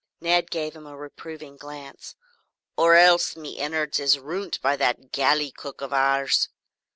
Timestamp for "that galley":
4.77-5.51